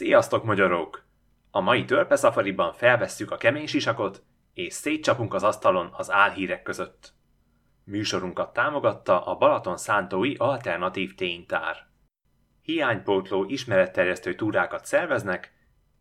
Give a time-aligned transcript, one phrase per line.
[0.00, 1.04] Sziasztok, magyarok!
[1.50, 4.22] A mai törpe szafariban felvesszük a kemény sisakot,
[4.54, 7.12] és szétcsapunk az asztalon az álhírek között.
[7.84, 11.76] Műsorunkat támogatta a Balaton Szántói Alternatív Ténytár.
[12.62, 15.52] Hiánypótló ismeretterjesztő túrákat szerveznek,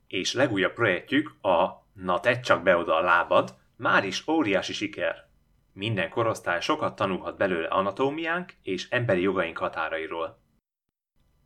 [0.08, 5.30] és legújabb projektjük a Na tedd csak be oda a lábad, már is óriási siker.
[5.74, 10.48] Minden korosztály sokat tanulhat belőle anatómiánk és emberi jogaink határairól.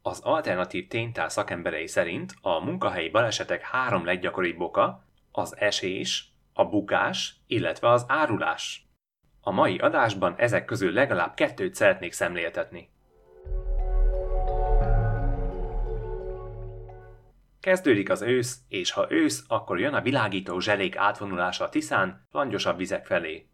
[0.06, 7.36] Az alternatív ténytár szakemberei szerint a munkahelyi balesetek három leggyakoribb oka az esés, a bukás,
[7.48, 8.88] illetve az árulás.
[9.42, 12.90] A mai adásban ezek közül legalább kettőt szeretnék szemléltetni.
[17.60, 22.78] Kezdődik az ősz, és ha ősz, akkor jön a világító zselék átvonulása a Tiszán, langyosabb
[22.78, 23.48] vizek felé.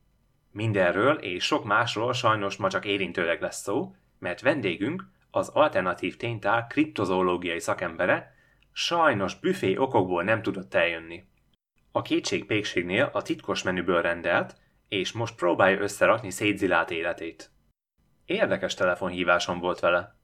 [0.52, 6.68] Mindenről és sok másról sajnos ma csak érintőleg lesz szó, mert vendégünk, az alternatív ténytár
[6.68, 8.34] kriptozoológiai szakembere,
[8.72, 11.24] sajnos büfé okokból nem tudott eljönni.
[11.92, 14.56] A kétség-pékségnél a titkos menüből rendelt,
[14.88, 17.50] és most próbálja összerakni szétzilált életét.
[18.26, 20.16] Érdekes telefonhívásom volt vele.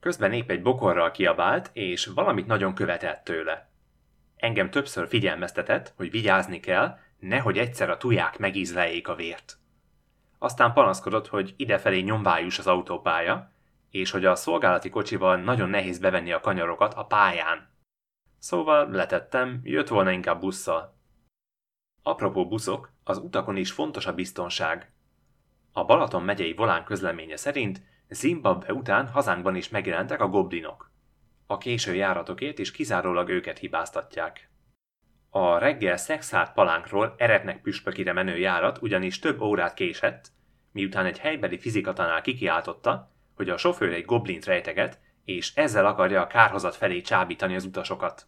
[0.00, 3.70] Közben épp egy bokorral kiabált, és valamit nagyon követett tőle.
[4.36, 9.56] Engem többször figyelmeztetett, hogy vigyázni kell, nehogy egyszer a tuják megízleljék a vért.
[10.38, 13.52] Aztán panaszkodott, hogy idefelé nyomvájus az autópálya,
[13.94, 17.68] és hogy a szolgálati kocsival nagyon nehéz bevenni a kanyarokat a pályán.
[18.38, 20.98] Szóval letettem, jött volna inkább busszal.
[22.02, 24.92] Apropó buszok, az utakon is fontos a biztonság.
[25.72, 30.90] A Balaton megyei volán közleménye szerint Zimbabwe után hazánkban is megjelentek a goblinok.
[31.46, 34.50] A késő járatokért is kizárólag őket hibáztatják.
[35.30, 40.28] A reggel szexárt palánkról eretnek püspökire menő járat ugyanis több órát késett,
[40.72, 46.26] miután egy helybeli fizikatanál kikiáltotta, hogy a sofőr egy goblint rejteget, és ezzel akarja a
[46.26, 48.26] kárhozat felé csábítani az utasokat.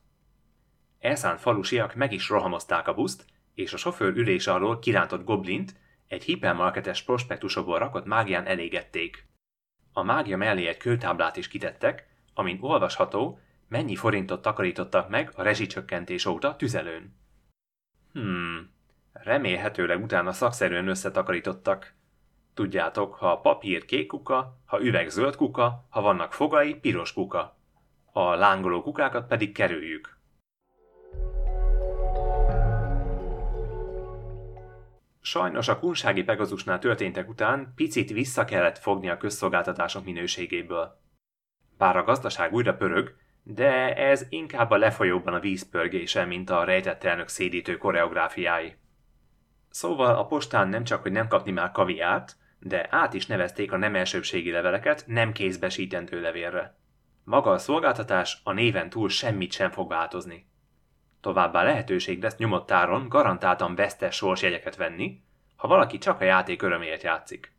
[0.98, 5.74] Elszánt falusiak meg is rohamozták a buszt, és a sofőr ülése alól kirántott goblint
[6.08, 9.26] egy hipermarketes prospektusokból rakott mágián elégették.
[9.92, 16.26] A mágia mellé egy kőtáblát is kitettek, amin olvasható, mennyi forintot takarítottak meg a rezsicsökkentés
[16.26, 17.16] óta tüzelőn.
[18.12, 18.70] Hmm,
[19.12, 21.94] remélhetőleg utána szakszerűen összetakarítottak.
[22.56, 27.56] Tudjátok, ha a papír kék kuka, ha üveg zöld kuka, ha vannak fogai, piros kuka.
[28.12, 30.18] A lángoló kukákat pedig kerüljük.
[35.20, 41.00] Sajnos a kunsági Pegazusnál történtek után picit vissza kellett fogni a közszolgáltatások minőségéből.
[41.78, 47.04] Bár a gazdaság újra pörög, de ez inkább a lefolyóban a vízpörgése, mint a rejtett
[47.04, 48.76] elnök szédítő koreográfiái.
[49.70, 53.76] Szóval a postán nem csak, hogy nem kapni már kaviát, de át is nevezték a
[53.76, 56.76] nem elsőbségi leveleket nem kézbesítendő levélre.
[57.24, 60.46] Maga a szolgáltatás a néven túl semmit sem fog változni.
[61.20, 62.72] Továbbá lehetőség lesz nyomott
[63.08, 65.20] garantáltan vesztes sorsjegyeket venni,
[65.56, 67.54] ha valaki csak a játék öröméért játszik.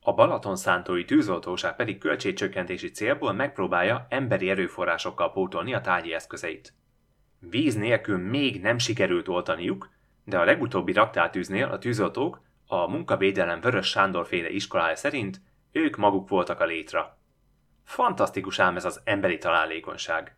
[0.00, 6.72] A Balaton szántói tűzoltóság pedig költségcsökkentési célból megpróbálja emberi erőforrásokkal pótolni a tárgyi eszközeit.
[7.38, 9.90] Víz nélkül még nem sikerült oltaniuk,
[10.24, 15.40] de a legutóbbi raktártűznél a tűzoltók a munkavédelem Vörös Sándor féle iskolája szerint
[15.72, 17.18] ők maguk voltak a létra.
[17.84, 20.36] Fantasztikus ám ez az emberi találékonyság.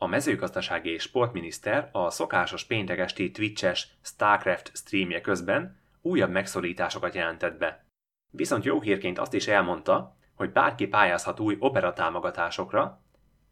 [0.00, 7.58] A mezőgazdasági és sportminiszter a szokásos péntek esti Twitches StarCraft streamje közben újabb megszorításokat jelentett
[7.58, 7.84] be.
[8.30, 13.02] Viszont jó hírként azt is elmondta, hogy bárki pályázhat új operatámogatásokra,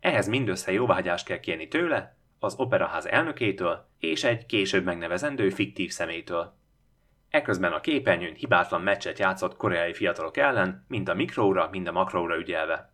[0.00, 6.54] ehhez mindössze jóvágyást kell kérni tőle, az operaház elnökétől és egy később megnevezendő fiktív szemétől.
[7.30, 12.36] Eközben a képernyőn hibátlan meccset játszott koreai fiatalok ellen, mind a mikróra, mind a makróra
[12.36, 12.92] ügyelve.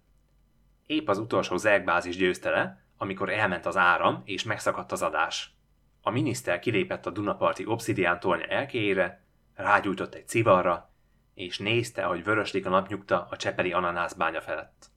[0.87, 5.55] Épp az utolsó zergbázis győzte le, amikor elment az áram és megszakadt az adás.
[6.03, 9.25] A miniszter kilépett a Dunaparti obszidián tornya elkéjére,
[9.55, 10.91] rágyújtott egy civarra,
[11.35, 14.91] és nézte, ahogy vöröslik a napnyugta a csepeli ananászbánya felett.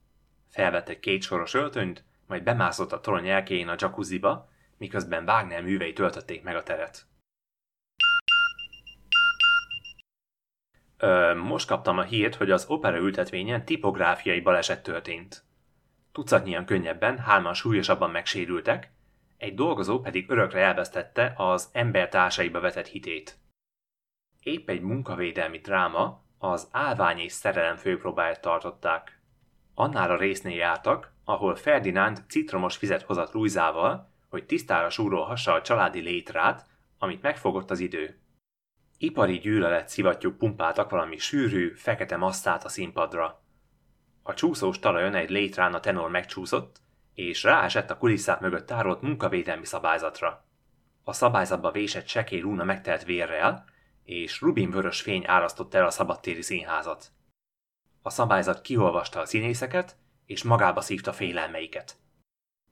[0.50, 6.44] Felvett egy kétsoros öltönyt, majd bemászott a torony elkéjén a jacuzziba, miközben Wagner művei töltötték
[6.44, 7.06] meg a teret.
[10.98, 15.44] Ö, most kaptam a hírt, hogy az opera ültetvényen tipográfiai baleset történt.
[16.12, 18.92] Tucatnyian könnyebben, hárman súlyosabban megsérültek,
[19.38, 23.38] egy dolgozó pedig örökre elvesztette az embertársaiba vetett hitét.
[24.40, 29.20] Épp egy munkavédelmi dráma, az állvány és szerelem főpróbáját tartották.
[29.74, 36.00] Annál a résznél jártak, ahol Ferdinánd citromos vizet hozott Luizával, hogy tisztára súrolhassa a családi
[36.00, 36.66] létrát,
[36.98, 38.20] amit megfogott az idő.
[38.98, 43.44] Ipari gyűlölet szivattyúk pumpáltak valami sűrű, fekete masszát a színpadra.
[44.24, 46.82] A csúszós talajon egy létrán a tenor megcsúszott,
[47.14, 50.46] és ráesett a kulisszák mögött tárolt munkavédelmi szabályzatra.
[51.04, 53.66] A szabályzatba vésett sekély rúna megtelt vérrel,
[54.04, 57.12] és rubinvörös fény árasztotta el a szabadtéri színházat.
[58.02, 61.96] A szabályzat kiolvasta a színészeket, és magába szívta félelmeiket.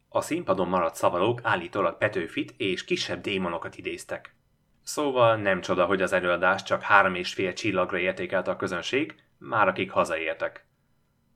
[0.10, 4.36] A színpadon maradt szavalók állítólag Petőfit és kisebb démonokat idéztek.
[4.84, 9.68] Szóval nem csoda, hogy az előadás csak három és fél csillagra értékelte a közönség, már
[9.68, 10.66] akik hazaértek.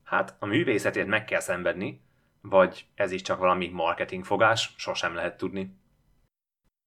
[0.03, 2.01] Hát a művészetért meg kell szenvedni,
[2.41, 5.77] vagy ez is csak valami marketingfogás, sosem lehet tudni.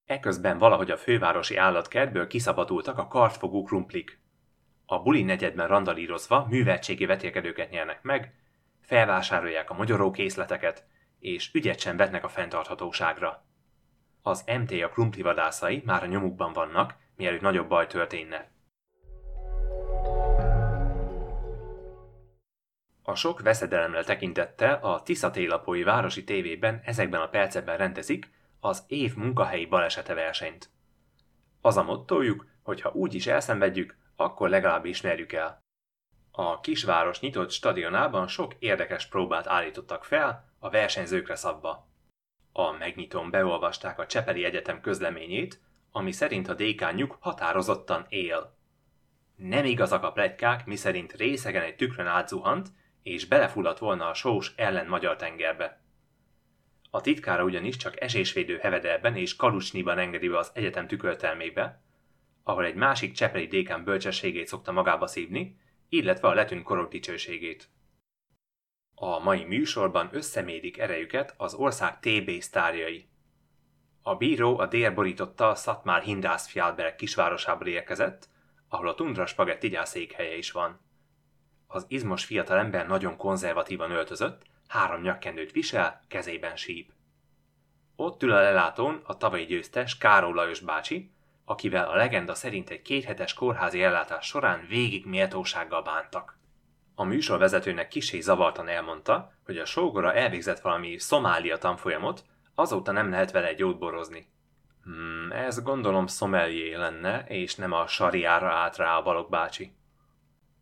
[0.06, 4.21] Eközben valahogy a fővárosi állatkertből kiszabadultak a kartfogó krumplik.
[4.87, 8.35] A buli negyedben randalírozva műveltségi vetélkedőket nyernek meg,
[8.91, 10.85] felvásárolják a magyarókészleteket,
[11.19, 13.45] és ügyet sem vetnek a fenntarthatóságra.
[14.23, 18.51] Az MT a krumpli vadászai már a nyomukban vannak, mielőtt nagyobb baj történne.
[23.03, 29.15] A sok veszedelemre tekintettel a Tisza télapói városi tévében ezekben a percekben rendezik az év
[29.15, 30.71] munkahelyi balesete versenyt.
[31.61, 35.63] Az a mottójuk, hogy ha úgy is elszenvedjük, akkor legalább ismerjük el.
[36.43, 41.89] A kisváros nyitott stadionában sok érdekes próbát állítottak fel a versenyzőkre szabva.
[42.53, 45.61] A megnyitón beolvasták a Csepeli Egyetem közleményét,
[45.93, 48.57] ami szerint a dékányuk határozottan él.
[49.37, 52.69] Nem igazak a plegykák, miszerint részegen egy tükrön átzuhant,
[53.03, 55.81] és belefulladt volna a sós ellen magyar tengerbe.
[56.91, 61.83] A titkára ugyanis csak esésvédő hevedelben és kalucsniban engedi be az egyetem tükörtelmébe,
[62.43, 65.59] ahol egy másik csepeli dékán bölcsességét szokta magába szívni,
[65.91, 67.69] illetve a letűnt korok dicsőségét.
[68.95, 73.09] A mai műsorban összemérik erejüket az ország TB sztárjai.
[74.03, 78.29] A bíró a dél borította Szatmár Hindász Fjálberg kisvárosából érkezett,
[78.69, 80.81] ahol a Tundra Spagetti gyászékhelye is van.
[81.67, 86.93] Az izmos fiatalember nagyon konzervatívan öltözött, három nyakkendőt visel, kezében síp.
[87.97, 91.13] Ott ül a lelátón a tavalyi győztes Káró Lajos bácsi,
[91.50, 96.38] akivel a legenda szerint egy kéthetes kórházi ellátás során végig méltósággal bántak.
[96.94, 102.25] A műsorvezetőnek kisé zavartan elmondta, hogy a sógora elvégzett valami szomália tanfolyamot,
[102.55, 104.26] azóta nem lehet vele jót borozni.
[104.82, 109.73] Hmm, ez gondolom szomelié lenne, és nem a sariára állt rá a Balog bácsi.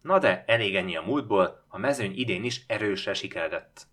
[0.02, 3.86] Na de, elég ennyi a múltból, a mezőny idén is erősre sikeredett.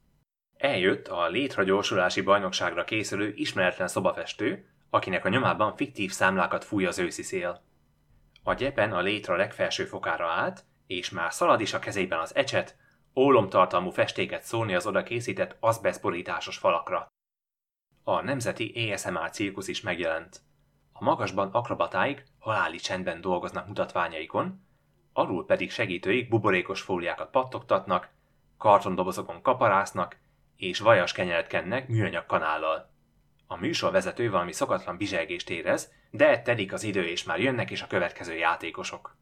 [0.57, 7.21] Eljött a létragyorsulási bajnokságra készülő ismeretlen szobafestő, akinek a nyomában fiktív számlákat fúj az őszi
[7.21, 7.61] szél.
[8.43, 12.77] A gyepen a létra legfelső fokára állt, és már szalad is a kezében az ecset,
[13.15, 17.07] ólomtartalmú festéket szólni az oda készített azbeszborításos falakra.
[18.03, 20.41] A nemzeti ASMR cirkusz is megjelent.
[20.93, 24.65] A magasban akrobatáik haláli csendben dolgoznak mutatványaikon,
[25.13, 28.09] alul pedig segítőik buborékos fóliákat pattogtatnak,
[28.57, 30.17] kartondobozokon kaparásznak,
[30.55, 32.93] és vajas kenyeret kennek műanyag kanállal.
[33.47, 37.87] A műsorvezető valami szokatlan bizselgést érez, de telik az idő és már jönnek is a
[37.87, 39.17] következő játékosok.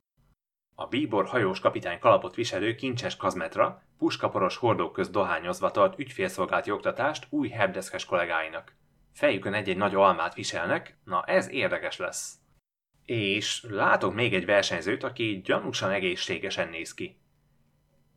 [0.75, 7.27] A bíbor hajós kapitány kalapot viselő kincses kazmetra, puskaporos hordók közt dohányozva tart ügyfélszolgálati oktatást
[7.29, 8.75] új hebdeszkes kollégáinak.
[9.13, 12.35] Fejükön egy-egy nagy almát viselnek, na ez érdekes lesz.
[13.05, 17.21] És látok még egy versenyzőt, aki gyanúsan egészségesen néz ki.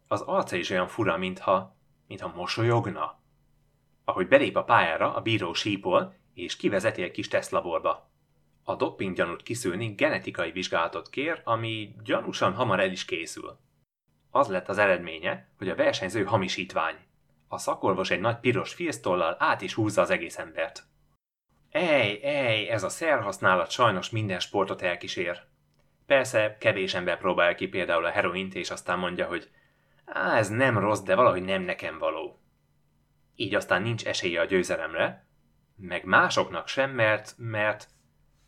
[0.09, 1.77] Az arca is olyan fura, mintha,
[2.07, 3.21] mintha mosolyogna.
[4.09, 8.11] Ahogy belép a pályára, a bíró sípol, és kivezeti egy kis tesztlaborba.
[8.65, 13.59] A dopping gyanút kiszűrni genetikai vizsgálatot kér, ami gyanúsan hamar el is készül.
[14.31, 16.95] Az lett az eredménye, hogy a versenyző hamisítvány.
[17.49, 20.85] A szakorvos egy nagy piros filztollal át is húzza az egész embert.
[21.71, 25.43] Ej, ej, ez a szerhasználat sajnos minden sportot elkísér.
[26.07, 29.51] Persze, kevés ember próbál ki például a heroint, és aztán mondja, hogy
[30.05, 32.41] á, ez nem rossz, de valahogy nem nekem való.
[33.37, 35.27] Így aztán nincs esélye a győzelemre,
[35.77, 37.89] meg másoknak sem, mert, mert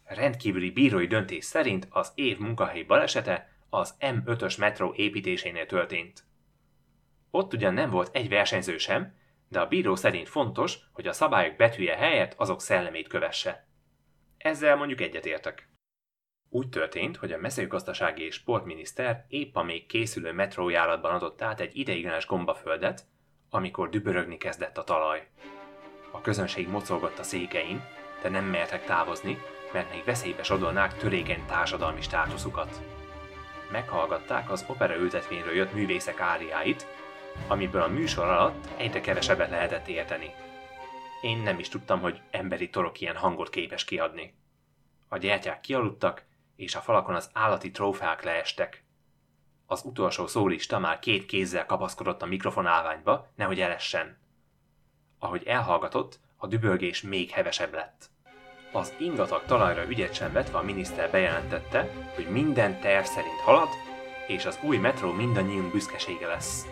[0.05, 6.25] rendkívüli bírói döntés szerint az év munkahelyi balesete az M5-ös metró építésénél történt.
[7.31, 9.17] Ott ugyan nem volt egy versenyző sem,
[9.49, 13.69] de a bíró szerint fontos, hogy a szabályok betűje helyett azok szellemét kövesse.
[14.39, 15.69] Ezzel mondjuk egyetértek.
[16.51, 21.77] Úgy történt, hogy a mezőgazdasági és sportminiszter épp a még készülő metrójáratban adott át egy
[21.77, 23.07] ideiglenes gombaföldet,
[23.51, 25.27] amikor dübörögni kezdett a talaj.
[26.11, 27.85] A közönség mocolgott a székein,
[28.23, 29.39] de nem mertek távozni,
[29.73, 32.81] mert még veszélybe sodolnák törékeny társadalmi státuszukat.
[33.73, 36.87] Meghallgatták az opera ültetvényről jött művészek áriáit,
[37.47, 40.31] amiből a műsor alatt egyre kevesebbet lehetett érteni.
[41.21, 44.35] Én nem is tudtam, hogy emberi torok ilyen hangot képes kiadni.
[45.09, 46.27] A gyertyák kialudtak,
[46.57, 48.85] és a falakon az állati trófeák leestek.
[49.71, 54.19] Az utolsó szólista már két kézzel kapaszkodott a mikrofonálványba, nehogy elessen.
[55.19, 58.11] Ahogy elhallgatott, a dübörgés még hevesebb lett.
[58.73, 63.69] Az ingatag talajra ügyet sem vetve a miniszter bejelentette, hogy minden terv szerint halad,
[64.27, 66.67] és az új metró mindannyiunk büszkesége lesz.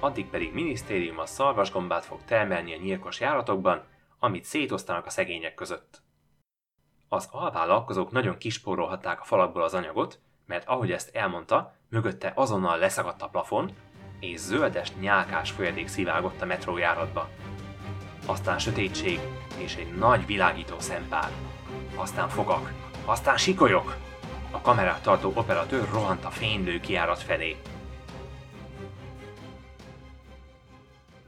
[0.00, 3.84] Addig pedig minisztérium a szarvasgombát fog termelni a nyírkos járatokban,
[4.18, 6.02] amit szétosztanak a szegények között.
[7.08, 13.22] Az alvállalkozók nagyon kispórolhatták a falakból az anyagot, mert ahogy ezt elmondta, mögötte azonnal leszagadt
[13.22, 13.70] a plafon,
[14.20, 17.28] és zöldes nyálkás folyadék szivárgott a metrójáratba.
[18.26, 19.20] Aztán sötétség
[19.56, 21.30] és egy nagy világító szempár.
[21.94, 22.72] Aztán fogak,
[23.04, 23.96] aztán sikolyok!
[24.50, 27.56] A kamerát tartó operatőr rohant a fénylő kiárat felé.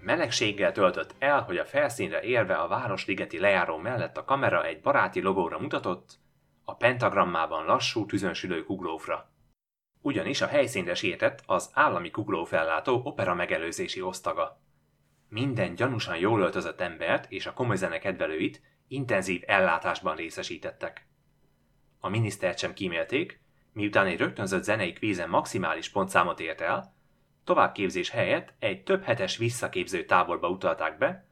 [0.00, 5.20] Melegséggel töltött el, hogy a felszínre érve a Városligeti lejáró mellett a kamera egy baráti
[5.20, 6.18] logóra mutatott,
[6.68, 9.30] a pentagrammában lassú tüzönsülő kuglófra.
[10.00, 14.60] Ugyanis a helyszínre sietett az állami kuglófellátó opera megelőzési osztaga.
[15.28, 21.06] Minden gyanúsan jól öltözött embert és a komoly zene kedvelőit intenzív ellátásban részesítettek.
[22.00, 23.40] A minisztert sem kímélték,
[23.72, 26.94] miután egy rögtönzött zenei kvízen maximális pontszámot ért el,
[27.44, 31.26] továbbképzés helyett egy több hetes visszaképző táborba utalták be,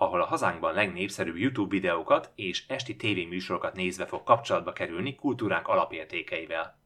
[0.00, 6.78] ahol a hazánkban legnépszerűbb YouTube videókat és esti tévéműsorokat nézve fog kapcsolatba kerülni kultúránk alapértékeivel.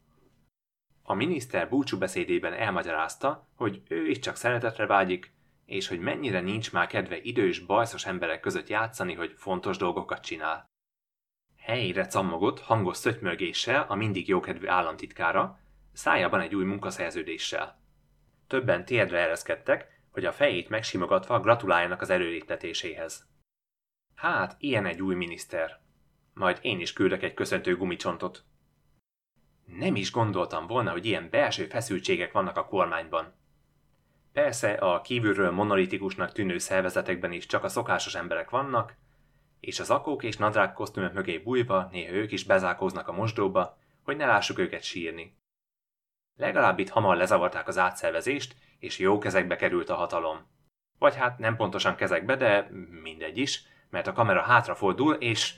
[1.03, 5.33] A miniszter búcsúbeszédében elmagyarázta, hogy ő is csak szeretetre vágyik,
[5.67, 10.65] és hogy mennyire nincs már kedve idős, bajszos emberek között játszani, hogy fontos dolgokat csinál.
[11.57, 15.59] Helyére cammogott hangos szötymölgéssel a mindig jókedvű államtitkára,
[15.93, 17.81] szájában egy új munkaszerződéssel.
[18.47, 23.27] Többen térdre ereszkedtek, hogy a fejét megsimogatva gratuláljanak az előléptetéséhez.
[24.15, 25.81] Hát, ilyen egy új miniszter.
[26.35, 28.45] Majd én is küldök egy köszöntő gumicsontot.
[29.65, 33.35] Nem is gondoltam volna, hogy ilyen belső feszültségek vannak a kormányban.
[34.33, 38.97] Persze a kívülről monolitikusnak tűnő szervezetekben is csak a szokásos emberek vannak,
[39.61, 44.17] és az akók és nadrág kosztümök mögé bújva néha ők is bezárkóznak a mosdóba, hogy
[44.17, 45.37] ne lássuk őket sírni.
[46.37, 50.39] Legalább itt hamar lezavarták az átszervezést, és jó kezekbe került a hatalom.
[50.99, 52.69] Vagy hát nem pontosan kezekbe, de
[53.03, 55.55] mindegy is, mert a kamera hátrafordul, és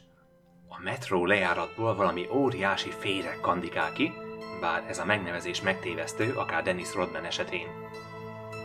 [0.69, 4.13] a metró lejáratból valami óriási féreg kandikál ki,
[4.61, 7.67] bár ez a megnevezés megtévesztő, akár Dennis Rodman esetén.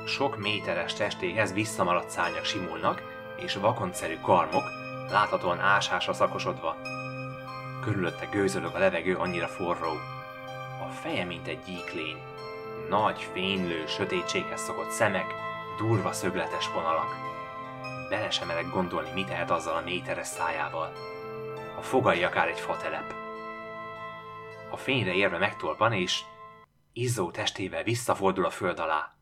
[0.06, 3.02] Sok méteres testéhez visszamaradt szárnyak simulnak,
[3.38, 4.64] és vakoncszerű karmok,
[5.12, 6.76] láthatóan ásásra szakosodva.
[7.82, 10.19] Körülötte gőzölög a levegő annyira forró.
[10.88, 12.18] A feje, mint egy gyíklény.
[12.90, 15.34] Nagy, fénylő, sötétséghez szokott szemek,
[15.78, 17.16] durva szögletes vonalak.
[18.10, 20.94] Bele sem merek gondolni, mit tehet azzal a méteres szájával.
[21.78, 23.14] A fogai akár egy fatelep.
[24.72, 26.22] A fényre érve megtorpan, és
[26.94, 29.16] izzó testével visszafordul a föld alá.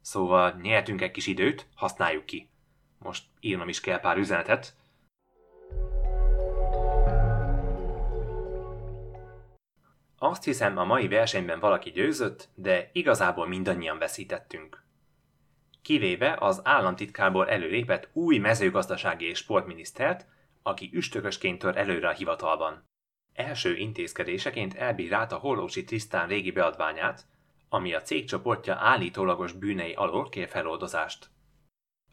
[0.00, 2.50] Szóval nyertünk egy kis időt, használjuk ki.
[2.98, 4.74] Most írnom is kell pár üzenetet,
[10.18, 14.84] Azt hiszem, a mai versenyben valaki győzött, de igazából mindannyian veszítettünk.
[15.82, 20.26] Kivéve az államtitkából előlépett új mezőgazdasági és sportminisztert,
[20.62, 22.84] aki üstökösként tör előre a hivatalban.
[23.32, 27.26] Első intézkedéseként elbírálta Hollósi Trisztán régi beadványát,
[27.68, 31.28] ami a cégcsoportja állítólagos bűnei alól kér feloldozást.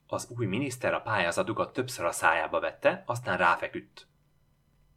[0.08, 4.08] Az új miniszter a pályázatukat többször a szájába vette, aztán ráfeküdt.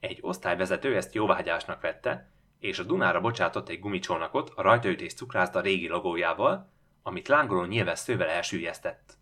[0.01, 5.89] Egy osztályvezető ezt jóvágyásnak vette, és a Dunára bocsátott egy gumicsónakot a rajtaütés cukrászda régi
[5.89, 6.73] logójával,
[7.03, 9.15] amit lángoló nyilvesszővel elsüllyesztett.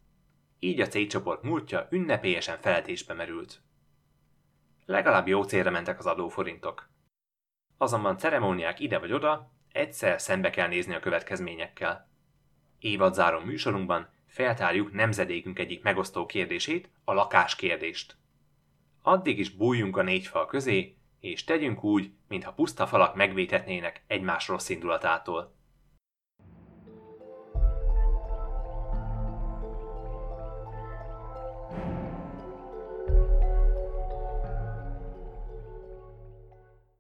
[0.59, 3.61] Így a cégcsoport múltja ünnepélyesen feletésbe merült.
[4.87, 6.89] Legalább jó célra mentek az adóforintok.
[7.77, 12.09] Azonban ceremóniák ide vagy oda, egyszer szembe kell nézni a következményekkel.
[12.79, 18.17] Évadzáró műsorunkban feltárjuk nemzedékünk egyik megosztó kérdését, a lakáskérdést.
[19.03, 24.49] Addig is bújjunk a négy fal közé, és tegyünk úgy, mintha puszta falak megvétetnének egymás
[24.49, 25.55] rossz indulatától.